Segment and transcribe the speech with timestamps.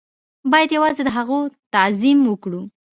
[0.51, 1.39] بايد يوازې د هغو
[1.73, 2.61] تعظيم وکړو.